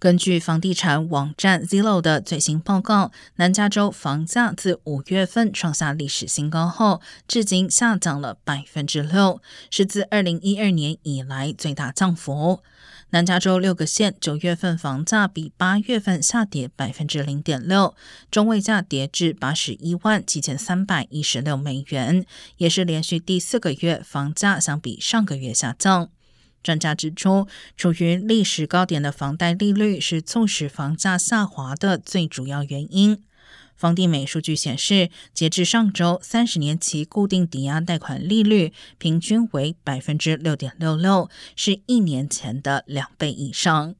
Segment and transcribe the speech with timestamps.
[0.00, 12.60] 根据房地产网站 Zillow 的最新报告，南加州房价自五月份创下历史新高后，至今下降了百分之六，是自二零一二年以来最大降幅。
[13.10, 17.94] 南加州六个县九月份房价比八月份下跌百分之零点六，
[18.30, 22.24] 中位价跌至八十一万七千三百一十六美元，
[22.56, 26.08] 也是连续第四个月房价相比上个月下降。
[26.62, 27.46] 专家指出，
[27.76, 33.22] 处于历史高点的房贷利率是促使房价下滑的最主要原因。
[33.76, 43.94] 房地美数据显示，截至上周，三十年期固定抵押贷款利率平均为百分之六点六六，是一年前的两倍以上。